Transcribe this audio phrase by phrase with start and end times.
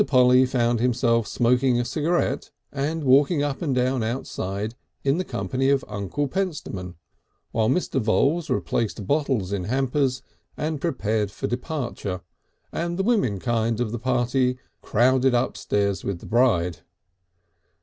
[0.07, 5.69] Polly found himself smoking a cigarette and walking up and down outside in the company
[5.69, 6.95] of Uncle Pentstemon,
[7.51, 8.01] while Mr.
[8.01, 10.23] Voules replaced bottles in hampers
[10.57, 12.21] and prepared for departure,
[12.71, 16.79] and the womenkind of the party crowded upstairs with the bride.